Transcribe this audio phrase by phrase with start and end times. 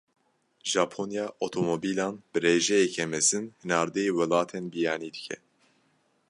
[0.73, 5.37] Japonya, otomobîlan bi rêjeyeke mezin hinardeyî welatên biyanî dike.